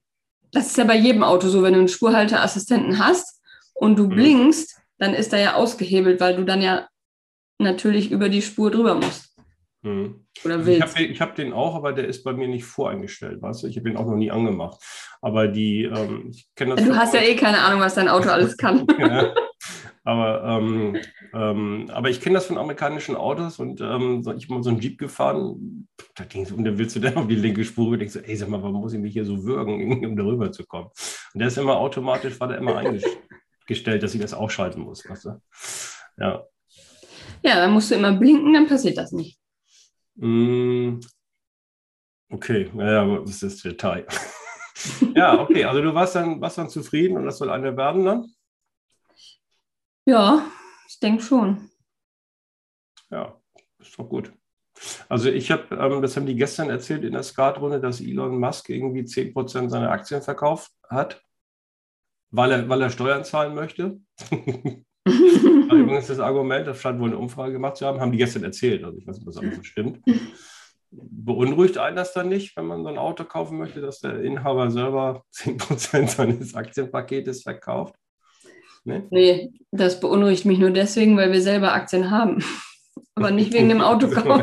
[0.51, 3.41] das ist ja bei jedem Auto so, wenn du einen Spurhalteassistenten hast
[3.73, 4.09] und du mhm.
[4.09, 6.87] blinkst, dann ist er ja ausgehebelt, weil du dann ja
[7.59, 9.29] natürlich über die Spur drüber musst.
[9.83, 10.25] Hm.
[10.43, 10.81] Oder willst.
[10.81, 13.67] Also ich habe hab den auch, aber der ist bei mir nicht voreingestellt, weißt du?
[13.67, 14.81] Ich habe den auch noch nie angemacht.
[15.21, 16.85] Aber die, ähm, ich kenne das.
[16.85, 18.85] Du hast ja eh keine Ahnung, was dein Auto alles kann.
[18.99, 19.33] ja.
[20.03, 20.97] Aber, ähm,
[21.33, 24.79] ähm, aber ich kenne das von amerikanischen Autos und ähm, ich habe mal so einen
[24.79, 27.99] Jeep gefahren, da ging es, und dann willst du dann auf die linke Spur und
[27.99, 30.65] denkst so, ey, sag mal, warum muss ich mich hier so würgen, um darüber zu
[30.65, 30.87] kommen?
[31.33, 35.25] Und der ist immer automatisch, war der immer eingestellt, dass ich das ausschalten muss, weißt
[35.25, 35.41] du?
[36.17, 36.43] Ja.
[37.41, 39.39] Ja, dann musst du immer blinken, dann passiert das nicht.
[40.15, 40.99] Mm,
[42.29, 44.05] okay, naja, das ist das Detail.
[45.15, 48.33] ja, okay, also du warst dann, warst dann zufrieden und das soll eine werden dann?
[50.05, 50.45] Ja,
[50.87, 51.69] ich denke schon.
[53.09, 53.39] Ja,
[53.79, 54.33] ist doch gut.
[55.07, 58.69] Also ich habe, ähm, das haben die gestern erzählt in der Skatrunde, dass Elon Musk
[58.69, 61.21] irgendwie 10% seiner Aktien verkauft hat,
[62.31, 63.99] weil er, weil er Steuern zahlen möchte.
[65.07, 68.83] übrigens das Argument, das scheint wohl eine Umfrage gemacht zu haben, haben die gestern erzählt.
[68.83, 69.99] Also ich weiß nicht, ob das alles so stimmt.
[70.91, 74.71] Beunruhigt einen das dann nicht, wenn man so ein Auto kaufen möchte, dass der Inhaber
[74.71, 77.95] selber 10% seines Aktienpaketes verkauft?
[78.85, 79.03] Nee?
[79.11, 82.43] nee, das beunruhigt mich nur deswegen, weil wir selber Aktien haben.
[83.15, 84.41] Aber nicht wegen dem Autokauf.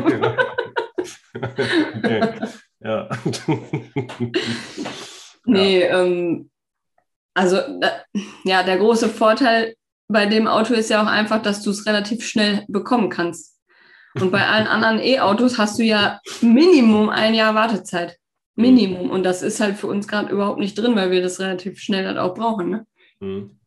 [1.95, 2.33] okay.
[2.79, 3.09] Ja.
[5.45, 6.01] nee, ja.
[6.01, 6.49] Ähm,
[7.33, 7.57] also
[8.45, 9.75] ja, der große Vorteil
[10.07, 13.57] bei dem Auto ist ja auch einfach, dass du es relativ schnell bekommen kannst.
[14.15, 18.17] Und bei allen anderen E-Autos hast du ja Minimum ein Jahr Wartezeit.
[18.55, 19.11] Minimum.
[19.11, 22.07] Und das ist halt für uns gerade überhaupt nicht drin, weil wir das relativ schnell
[22.07, 22.69] halt auch brauchen.
[22.69, 22.87] Ne?
[23.19, 23.59] Mhm.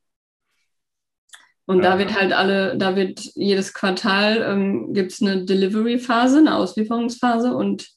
[1.66, 6.38] Und ja, da wird halt alle, da wird jedes Quartal ähm, gibt es eine Delivery-Phase,
[6.38, 7.88] eine Auslieferungsphase und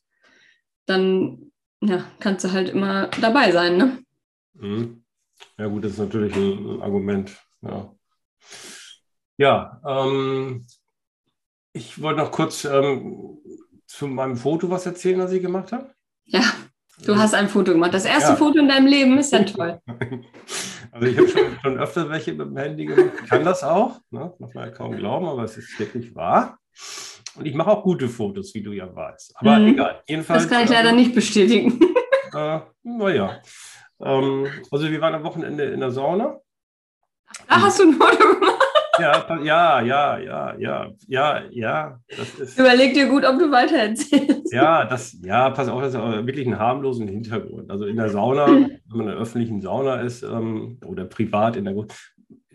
[0.86, 1.52] dann
[1.82, 3.98] ja, kannst du halt immer dabei sein, ne?
[4.54, 5.04] Mhm.
[5.58, 7.36] Ja, gut, das ist natürlich ein Argument.
[7.62, 7.92] Ja.
[9.38, 10.66] Ja, ähm,
[11.74, 13.38] ich wollte noch kurz ähm,
[13.88, 15.90] zu meinem Foto was erzählen, was ich gemacht habe.
[16.26, 16.44] Ja,
[17.04, 17.94] du hast ein Foto gemacht.
[17.94, 18.36] Das erste ja.
[18.36, 19.80] Foto in deinem Leben ist ja toll.
[20.92, 23.14] Also ich habe schon, schon öfter welche mit dem Handy gemacht.
[23.24, 24.32] Ich kann das auch, ne?
[24.38, 26.60] muss man ja kaum glauben, aber es ist wirklich wahr.
[27.36, 29.34] Und ich mache auch gute Fotos, wie du ja weißt.
[29.38, 29.70] Aber mhm.
[29.70, 30.04] egal.
[30.08, 31.80] Jedenfalls, das kann ich leider ähm, nicht bestätigen.
[32.36, 33.42] Äh, naja.
[34.02, 36.40] Ähm, also wir waren am Wochenende in der Sauna.
[37.48, 38.60] Da hast du ein Foto gemacht.
[39.00, 42.00] Ja, ja, ja, ja, ja, ja, ja.
[42.58, 44.54] Überleg dir gut, ob du weiter erzählst.
[44.54, 47.72] Ja, das, ja, pass auf, das ist wirklich einen harmlosen Hintergrund.
[47.72, 51.66] Also in der Sauna, wenn man in einer öffentlichen Sauna ist ähm, oder privat in
[51.66, 51.74] der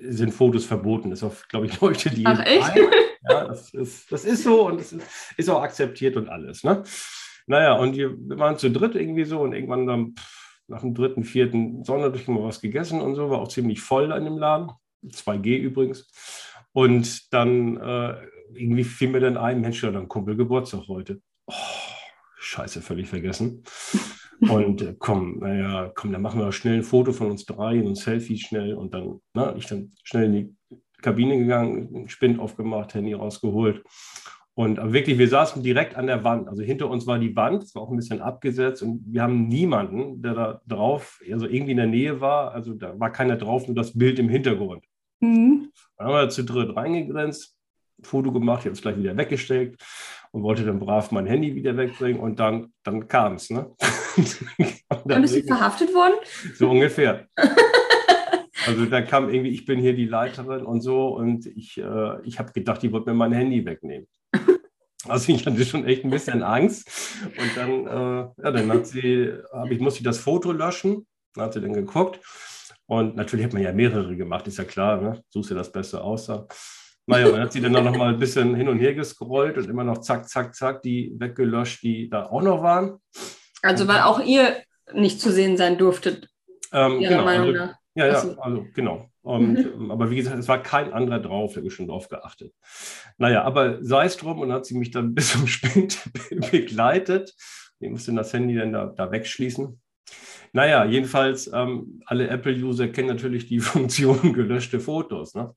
[0.00, 1.10] sind Fotos verboten.
[1.10, 2.24] Das ist auch, glaube ich, Leute, die.
[2.26, 2.72] Ach, echt?
[3.28, 6.62] Ja, das ist, das ist so und es ist, ist, auch akzeptiert und alles.
[6.64, 6.82] Ne?
[7.46, 10.14] Naja, und wir, wir waren zu dritt irgendwie so und irgendwann dann
[10.68, 14.24] nach dem dritten, vierten Sonnerdurchgang mal was gegessen und so, war auch ziemlich voll an
[14.24, 14.70] dem Laden.
[15.04, 16.10] 2G übrigens.
[16.72, 18.14] Und dann äh,
[18.54, 21.20] irgendwie fiel mir dann ein, Mensch, ja, dann Kumpel Geburtstag heute.
[21.46, 21.54] Oh,
[22.38, 23.64] scheiße, völlig vergessen.
[24.40, 27.96] Und äh, komm, naja, komm, dann machen wir schnell ein Foto von uns drei, ein
[27.96, 28.74] Selfie schnell.
[28.74, 33.82] Und dann, na, ich dann schnell in die Kabine gegangen, Spind aufgemacht, Handy rausgeholt.
[34.58, 36.48] Und wirklich, wir saßen direkt an der Wand.
[36.48, 39.46] Also hinter uns war die Wand, es war auch ein bisschen abgesetzt und wir haben
[39.46, 42.50] niemanden, der da drauf, also irgendwie in der Nähe war.
[42.54, 44.84] Also da war keiner drauf, nur das Bild im Hintergrund.
[45.20, 45.70] Mhm.
[45.96, 47.56] Dann haben wir zu dritt reingegrenzt,
[48.02, 49.80] Foto gemacht, ich habe es gleich wieder weggesteckt
[50.32, 53.50] und wollte dann brav mein Handy wieder wegbringen und dann, dann kam es.
[53.50, 53.70] Ne?
[55.04, 56.14] dann bist du verhaftet worden?
[56.54, 57.28] So ungefähr.
[58.66, 62.40] Also da kam irgendwie, ich bin hier die Leiterin und so und ich, äh, ich
[62.40, 64.08] habe gedacht, die wird mir mein Handy wegnehmen.
[65.10, 66.88] Also ich hatte schon echt ein bisschen Angst.
[67.38, 71.06] Und dann, äh, ja, dann hat sie, hab ich musste das Foto löschen.
[71.34, 72.20] Dann hat sie dann geguckt.
[72.86, 75.22] Und natürlich hat man ja mehrere gemacht, ist ja klar, ne?
[75.28, 76.26] suchst dir das Beste aus.
[77.06, 79.84] Naja, dann hat sie dann noch mal ein bisschen hin und her gescrollt und immer
[79.84, 82.98] noch zack, zack, zack, die weggelöscht, die da auch noch waren.
[83.62, 84.62] Also weil auch ihr
[84.94, 86.28] nicht zu sehen sein durftet.
[86.72, 89.10] Ähm, genau, also, ja, ja, also genau.
[89.22, 89.90] Und, mhm.
[89.90, 92.54] Aber wie gesagt, es war kein anderer drauf, der habe schon drauf geachtet.
[93.18, 96.00] Naja, aber sei es drum und hat sie mich dann bis zum Spind
[96.50, 97.34] begleitet.
[97.80, 99.80] Ich musste das Handy dann da, da wegschließen.
[100.52, 105.34] Naja, jedenfalls, ähm, alle Apple-User kennen natürlich die Funktion gelöschte Fotos.
[105.34, 105.54] Ne?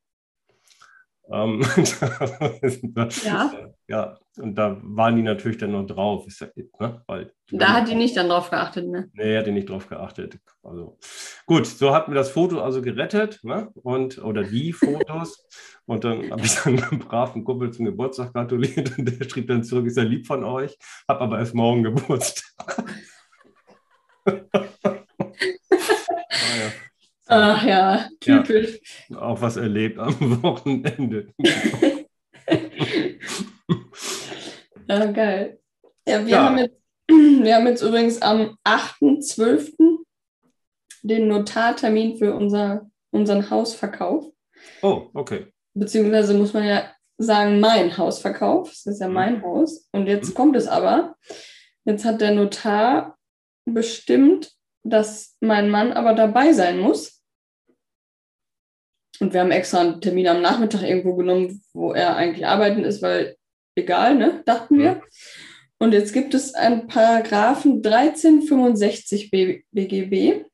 [1.33, 1.61] Ähm,
[3.23, 3.51] ja.
[3.87, 6.27] ja, und da waren die natürlich dann noch drauf.
[6.27, 6.47] Ist ja,
[6.79, 7.01] ne?
[7.07, 9.09] Weil da hat die nicht dann drauf geachtet, ne?
[9.13, 10.39] Nee, hat die nicht drauf geachtet.
[10.61, 10.97] Also
[11.45, 13.69] gut, so hat mir das Foto also gerettet, ne?
[13.75, 15.47] Und, oder die Fotos.
[15.85, 19.63] und dann habe ich dann einem braven Kumpel zum Geburtstag gratuliert und der schrieb dann
[19.63, 22.83] zurück, ist ja lieb von euch, hab aber erst morgen Geburtstag.
[27.33, 28.81] Ach ja, typisch.
[29.07, 30.13] Ja, auch was erlebt am
[30.43, 31.33] Wochenende.
[34.85, 35.61] ja, geil.
[36.05, 36.43] Ja, wir, ja.
[36.43, 36.75] Haben jetzt,
[37.07, 39.71] wir haben jetzt übrigens am 8.12.
[41.03, 44.25] den Notartermin für unser, unseren Hausverkauf.
[44.81, 45.47] Oh, okay.
[45.73, 48.67] Beziehungsweise muss man ja sagen, mein Hausverkauf.
[48.67, 49.13] Das ist ja mhm.
[49.13, 49.87] mein Haus.
[49.93, 50.33] Und jetzt mhm.
[50.33, 51.15] kommt es aber.
[51.85, 53.17] Jetzt hat der Notar
[53.63, 54.51] bestimmt,
[54.83, 57.20] dass mein Mann aber dabei sein muss.
[59.21, 63.03] Und wir haben extra einen Termin am Nachmittag irgendwo genommen, wo er eigentlich arbeiten ist,
[63.03, 63.37] weil
[63.75, 65.03] egal, ne, dachten wir.
[65.77, 70.45] Und jetzt gibt es einen Paragraphen 1365 BGB.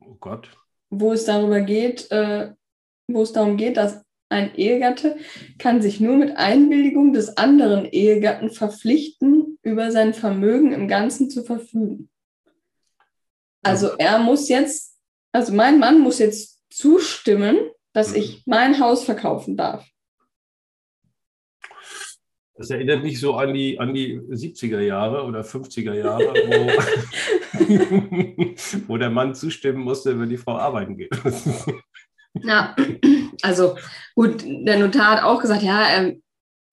[0.00, 0.48] Oh Gott.
[0.88, 2.52] Wo es darüber geht, äh,
[3.06, 5.18] wo es darum geht, dass ein Ehegatte
[5.58, 11.44] kann sich nur mit Einwilligung des anderen Ehegatten verpflichten, über sein Vermögen im Ganzen zu
[11.44, 12.08] verfügen.
[13.62, 14.96] Also er muss jetzt,
[15.32, 17.58] also mein Mann muss jetzt zustimmen,
[17.92, 18.42] dass ich mhm.
[18.46, 19.86] mein Haus verkaufen darf.
[22.60, 26.34] Das erinnert mich so an die, an die 70er Jahre oder 50er Jahre,
[27.56, 31.10] wo, wo der Mann zustimmen musste, wenn die Frau arbeiten geht.
[32.42, 32.76] Ja,
[33.42, 33.76] also
[34.14, 36.14] gut, der Notar hat auch gesagt, ja, er,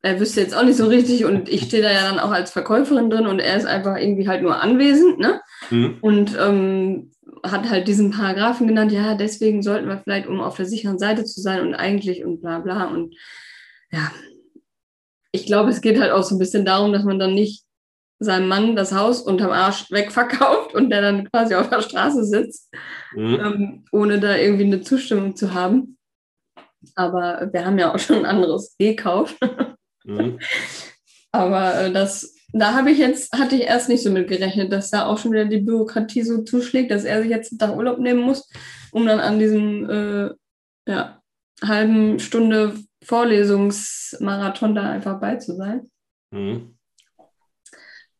[0.03, 2.51] er wüsste jetzt auch nicht so richtig und ich stehe da ja dann auch als
[2.51, 5.41] Verkäuferin drin und er ist einfach irgendwie halt nur anwesend, ne?
[5.71, 5.97] Mhm.
[6.01, 7.11] Und ähm,
[7.43, 11.25] hat halt diesen Paragraphen genannt, ja, deswegen sollten wir vielleicht, um auf der sicheren Seite
[11.25, 12.85] zu sein und eigentlich und bla bla.
[12.85, 13.15] Und
[13.91, 14.11] ja,
[15.31, 17.63] ich glaube, es geht halt auch so ein bisschen darum, dass man dann nicht
[18.19, 22.73] seinem Mann das Haus unterm Arsch wegverkauft und der dann quasi auf der Straße sitzt,
[23.15, 23.39] mhm.
[23.39, 25.97] ähm, ohne da irgendwie eine Zustimmung zu haben.
[26.95, 29.37] Aber wir haben ja auch schon ein anderes gekauft.
[30.03, 30.39] Mhm.
[31.31, 34.89] Aber äh, das da habe ich jetzt, hatte ich erst nicht so mit gerechnet, dass
[34.89, 37.99] da auch schon wieder die Bürokratie so zuschlägt, dass er sich jetzt einen Tag Urlaub
[37.99, 38.49] nehmen muss,
[38.91, 40.29] um dann an diesem äh,
[40.87, 41.21] ja,
[41.61, 45.89] halben Stunde Vorlesungsmarathon da einfach bei zu sein.
[46.31, 46.77] Mhm.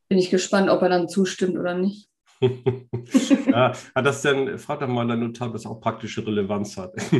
[0.09, 2.09] Bin ich gespannt, ob er dann zustimmt oder nicht.
[3.47, 6.93] ja, hat das denn, frag doch mal dein Notar, ob das auch praktische Relevanz hat.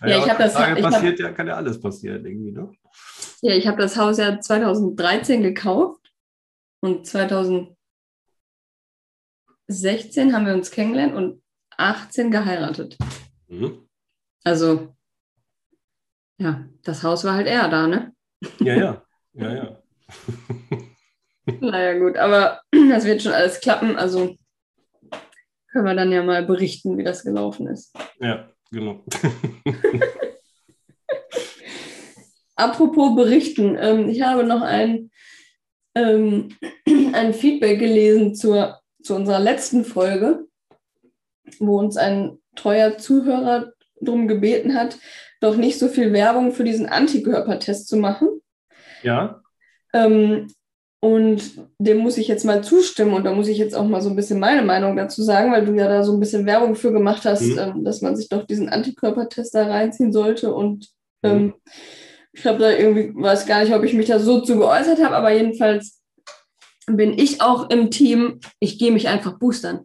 [0.00, 0.54] ja, ich habe das.
[0.54, 2.72] Frage passiert hab, ja, kann ja alles passieren irgendwie, ne?
[3.42, 6.12] Ja, ich habe das Haus ja 2013 gekauft
[6.80, 7.76] und 2016
[10.32, 11.42] haben wir uns kennengelernt und
[11.76, 12.96] 18 geheiratet.
[13.48, 13.88] Mhm.
[14.44, 14.94] Also,
[16.38, 18.14] ja, das Haus war halt eher da, ne?
[18.60, 19.02] Ja, ja,
[19.34, 19.82] ja, ja.
[21.60, 23.96] naja, gut, aber das wird schon alles klappen.
[23.96, 24.36] Also
[25.70, 27.94] können wir dann ja mal berichten, wie das gelaufen ist.
[28.18, 29.04] Ja, genau.
[32.56, 35.10] Apropos berichten, ähm, ich habe noch ein,
[35.94, 36.48] ähm,
[37.12, 40.46] ein Feedback gelesen zur, zu unserer letzten Folge,
[41.60, 44.98] wo uns ein treuer Zuhörer darum gebeten hat,
[45.40, 48.40] doch nicht so viel Werbung für diesen Antikörpertest zu machen.
[49.02, 49.42] Ja.
[49.92, 50.48] Ähm,
[51.00, 54.08] und dem muss ich jetzt mal zustimmen und da muss ich jetzt auch mal so
[54.08, 56.90] ein bisschen meine Meinung dazu sagen, weil du ja da so ein bisschen Werbung für
[56.90, 57.58] gemacht hast, mhm.
[57.58, 60.88] ähm, dass man sich doch diesen Antikörpertest da reinziehen sollte und
[61.22, 61.54] ähm, mhm
[62.36, 65.16] ich habe da irgendwie, weiß gar nicht, ob ich mich da so zu geäußert habe,
[65.16, 66.02] aber jedenfalls
[66.86, 69.80] bin ich auch im Team, ich gehe mich einfach boostern.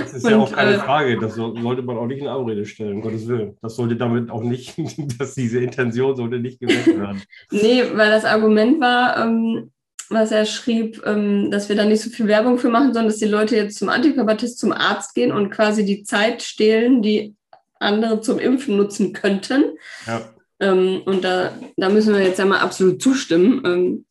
[0.00, 1.18] Das ist und, ja auch keine äh, Frage.
[1.18, 3.56] Das sollte man auch nicht in Abrede stellen, um Gottes Willen.
[3.62, 4.74] Das sollte damit auch nicht,
[5.18, 7.22] dass diese Intention sollte nicht geweckt werden.
[7.50, 9.70] nee, weil das Argument war, ähm,
[10.08, 13.18] was er schrieb, ähm, dass wir da nicht so viel Werbung für machen, sondern dass
[13.18, 17.36] die Leute jetzt zum Antikörpertest zum Arzt gehen und quasi die Zeit stehlen, die
[17.78, 19.64] andere zum Impfen nutzen könnten.
[20.06, 20.34] Ja.
[20.60, 24.04] Ähm, und da, da müssen wir jetzt ja mal absolut zustimmen, ähm,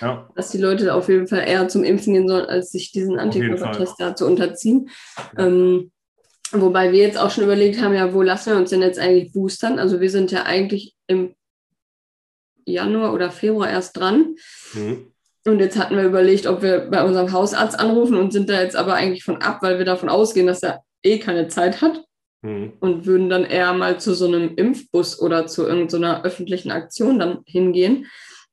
[0.00, 0.28] ja.
[0.34, 3.94] dass die Leute auf jeden Fall eher zum Impfen gehen sollen, als sich diesen Antikörpertest
[3.98, 4.88] da zu unterziehen.
[5.36, 5.46] Ja.
[5.46, 5.92] Ähm,
[6.52, 9.32] wobei wir jetzt auch schon überlegt haben, ja, wo lassen wir uns denn jetzt eigentlich
[9.32, 9.78] boostern?
[9.78, 11.34] Also wir sind ja eigentlich im
[12.64, 14.36] Januar oder Februar erst dran.
[14.72, 15.12] Mhm.
[15.46, 18.76] Und jetzt hatten wir überlegt, ob wir bei unserem Hausarzt anrufen und sind da jetzt
[18.76, 22.04] aber eigentlich von ab, weil wir davon ausgehen, dass er eh keine Zeit hat.
[22.42, 22.72] Mhm.
[22.80, 27.42] und würden dann eher mal zu so einem Impfbus oder zu irgendeiner öffentlichen Aktion dann
[27.44, 28.06] hingehen.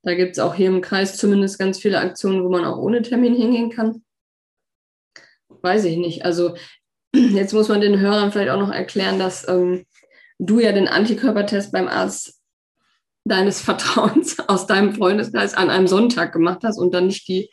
[0.03, 3.01] Da gibt es auch hier im Kreis zumindest ganz viele Aktionen, wo man auch ohne
[3.01, 4.03] Termin hingehen kann.
[5.61, 6.25] Weiß ich nicht.
[6.25, 6.55] Also
[7.15, 9.85] jetzt muss man den Hörern vielleicht auch noch erklären, dass ähm,
[10.37, 12.41] du ja den Antikörpertest beim Arzt
[13.23, 17.49] deines Vertrauens aus deinem Freundeskreis an einem Sonntag gemacht hast und dann nicht die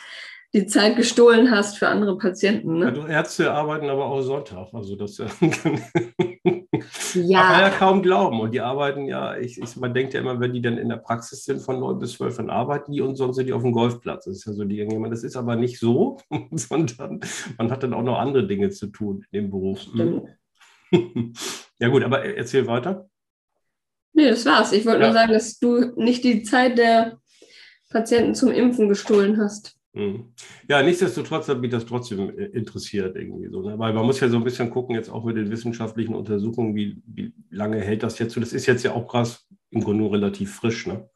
[0.55, 2.79] die Zeit gestohlen hast für andere Patienten.
[2.79, 2.95] Ne?
[2.97, 4.73] Ja, Ärzte arbeiten aber auch Sonntag.
[4.73, 5.27] Also das ja.
[7.15, 7.43] ja.
[7.43, 8.39] Kann ja kaum glauben.
[8.39, 10.99] Und die arbeiten ja, ich, ich, man denkt ja immer, wenn die dann in der
[10.99, 13.73] Praxis sind von 9 bis 12, dann arbeiten die und sonst sind die auf dem
[13.73, 14.27] Golfplatz.
[14.27, 16.19] Das ist ja so die Das ist aber nicht so,
[16.53, 17.19] sondern
[17.59, 19.81] man hat dann auch noch andere Dinge zu tun in dem Beruf.
[19.81, 20.29] Stimmt.
[21.81, 23.09] ja, gut, aber erzähl weiter.
[24.13, 24.71] Nee, das war's.
[24.71, 25.07] Ich wollte ja.
[25.07, 27.19] nur sagen, dass du nicht die Zeit der
[27.91, 29.77] Patienten zum Impfen gestohlen hast.
[29.95, 30.33] Mhm.
[30.69, 33.63] Ja, nichtsdestotrotz hat mich das trotzdem äh, interessiert irgendwie so.
[33.63, 33.79] Ne?
[33.79, 37.01] Weil man muss ja so ein bisschen gucken, jetzt auch mit den wissenschaftlichen Untersuchungen, wie,
[37.07, 38.41] wie lange hält das jetzt so.
[38.41, 41.09] Das ist jetzt ja auch krass im Grunde nur relativ frisch, ne?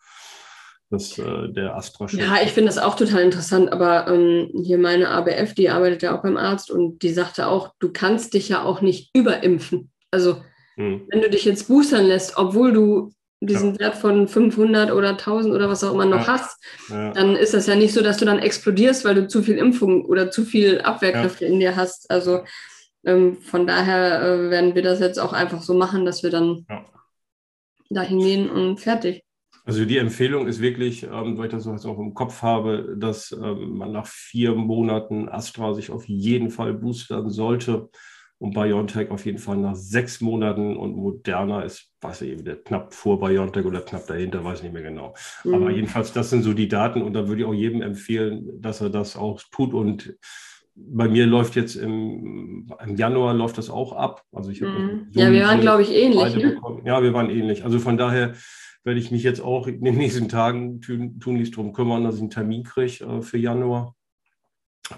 [0.90, 2.18] Das, äh, der Astra -Schiff.
[2.18, 6.16] Ja, ich finde das auch total interessant, aber ähm, hier meine ABF, die arbeitet ja
[6.16, 9.90] auch beim Arzt und die sagte auch, du kannst dich ja auch nicht überimpfen.
[10.10, 10.40] Also
[10.76, 11.02] hm.
[11.10, 13.80] wenn du dich jetzt boostern lässt, obwohl du diesen ja.
[13.80, 16.34] Wert von 500 oder 1000 oder was auch immer noch ja.
[16.34, 17.12] hast, ja.
[17.12, 20.04] dann ist das ja nicht so, dass du dann explodierst, weil du zu viel Impfung
[20.04, 22.10] oder zu viel Abwehrkräfte in dir hast.
[22.10, 22.40] Also
[23.04, 26.66] ähm, von daher äh, werden wir das jetzt auch einfach so machen, dass wir dann
[27.90, 29.22] dahin gehen und fertig.
[29.64, 33.32] Also die Empfehlung ist wirklich, ähm, weil ich das jetzt auch im Kopf habe, dass
[33.32, 37.90] ähm, man nach vier Monaten Astra sich auf jeden Fall boostern sollte
[38.38, 42.94] und BioNTech auf jeden Fall nach sechs Monaten und Moderna ist, weiß ich, wieder knapp
[42.94, 45.14] vor BioNTech oder knapp dahinter, weiß ich nicht mehr genau.
[45.44, 45.54] Mhm.
[45.54, 48.80] Aber jedenfalls, das sind so die Daten und da würde ich auch jedem empfehlen, dass
[48.80, 50.16] er das auch tut und
[50.80, 54.22] bei mir läuft jetzt im, im Januar läuft das auch ab.
[54.32, 55.08] Also ich mhm.
[55.10, 56.36] Ja, wir waren, glaube ich, ähnlich.
[56.36, 56.60] Ne?
[56.84, 57.64] Ja, wir waren ähnlich.
[57.64, 58.34] Also von daher
[58.84, 62.20] werde ich mich jetzt auch in den nächsten Tagen tun, tunlichst darum kümmern, dass ich
[62.20, 63.96] einen Termin kriege äh, für Januar.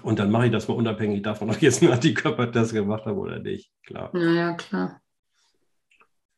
[0.03, 3.19] Und dann mache ich das mal unabhängig davon, ob ich jetzt einen Antikörpertest gemacht habe
[3.19, 3.71] oder nicht.
[3.85, 4.09] Klar.
[4.13, 5.01] Naja, klar.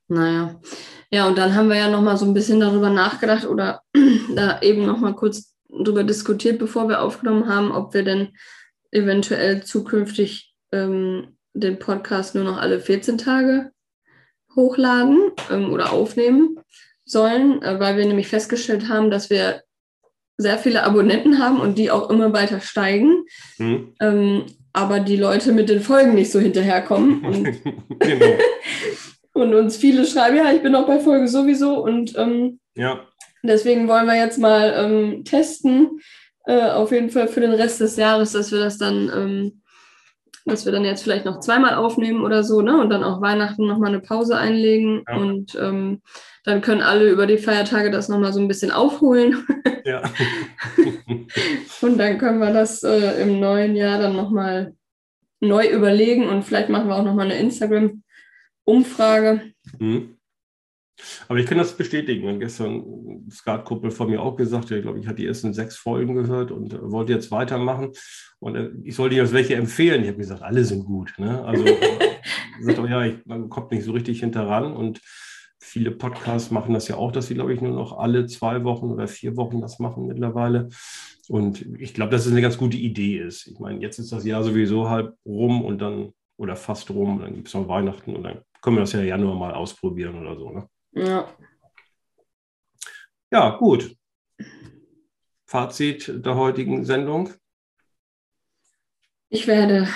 [0.08, 0.60] Naja.
[1.12, 3.82] Ja, und dann haben wir ja nochmal so ein bisschen darüber nachgedacht oder
[4.36, 8.36] da eben nochmal kurz darüber diskutiert, bevor wir aufgenommen haben, ob wir denn
[8.92, 13.72] eventuell zukünftig ähm, den Podcast nur noch alle 14 Tage
[14.56, 16.60] hochladen ähm, oder aufnehmen
[17.06, 19.64] sollen, äh, weil wir nämlich festgestellt haben, dass wir
[20.38, 23.26] sehr viele Abonnenten haben und die auch immer weiter steigen.
[23.58, 23.94] Mhm.
[24.00, 27.24] Ähm, aber die Leute mit den Folgen nicht so hinterherkommen.
[27.26, 27.44] Und,
[28.00, 28.26] genau.
[29.34, 31.84] und uns viele schreiben, ja, ich bin auch bei Folge sowieso.
[31.84, 33.00] Und ähm, ja.
[33.44, 36.00] deswegen wollen wir jetzt mal ähm, testen,
[36.46, 39.63] äh, auf jeden Fall für den Rest des Jahres, dass wir das dann, ähm,
[40.46, 42.80] dass wir dann jetzt vielleicht noch zweimal aufnehmen oder so, ne?
[42.80, 45.04] Und dann auch Weihnachten nochmal eine Pause einlegen.
[45.08, 45.18] Ja.
[45.18, 46.02] Und ähm,
[46.44, 49.46] dann können alle über die Feiertage das nochmal so ein bisschen aufholen.
[49.86, 50.02] Ja.
[51.82, 54.74] und dann können wir das äh, im neuen Jahr dann nochmal
[55.42, 59.42] neu überlegen und vielleicht machen wir auch nochmal eine Instagram-Umfrage.
[59.78, 60.16] Mhm.
[61.28, 62.28] Aber ich kann das bestätigen.
[62.28, 66.16] Und gestern Skatkuppel von mir auch gesagt, ich glaube, ich hatte die ersten sechs Folgen
[66.16, 67.92] gehört und wollte jetzt weitermachen.
[68.40, 70.04] Und äh, ich sollte jetzt welche empfehlen.
[70.04, 71.14] Ich habe gesagt, alle sind gut.
[71.18, 71.44] Ne?
[71.44, 71.64] Also,
[72.60, 74.74] gesagt, oh ja, ich, man kommt nicht so richtig hinterran.
[74.74, 75.02] Und
[75.60, 78.92] viele Podcasts machen das ja auch, dass sie, glaube ich, nur noch alle zwei Wochen
[78.92, 80.70] oder vier Wochen das machen mittlerweile.
[81.30, 83.48] Und ich glaube, dass es eine ganz gute Idee ist.
[83.48, 87.34] Ich meine, jetzt ist das Jahr sowieso halb rum und dann, oder fast rum, dann
[87.34, 90.38] gibt es noch Weihnachten und dann können wir das ja im Januar mal ausprobieren oder
[90.38, 90.50] so.
[90.50, 90.68] Ne?
[90.96, 91.36] Ja.
[93.32, 93.96] Ja, gut.
[95.46, 97.30] Fazit der heutigen Sendung.
[99.30, 99.88] Ich werde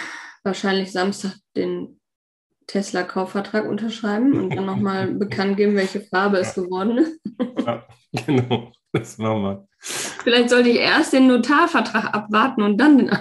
[0.43, 1.99] wahrscheinlich Samstag den
[2.67, 7.19] Tesla-Kaufvertrag unterschreiben und dann nochmal bekannt geben, welche Farbe es geworden ist.
[7.65, 7.87] ja,
[8.25, 9.67] genau, das machen wir.
[9.79, 13.11] Vielleicht sollte ich erst den Notarvertrag abwarten und dann den.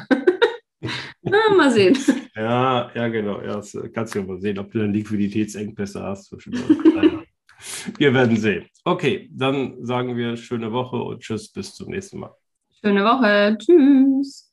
[1.23, 1.97] Na, mal sehen.
[2.35, 3.41] Ja, ja, genau.
[3.41, 3.61] Ja,
[3.95, 6.33] kannst du ja mal sehen, ob du dann Liquiditätsengpässe hast.
[7.99, 8.67] wir werden sehen.
[8.85, 12.35] Okay, dann sagen wir schöne Woche und tschüss, bis zum nächsten Mal.
[12.81, 13.57] Schöne Woche.
[13.59, 14.46] Tschüss.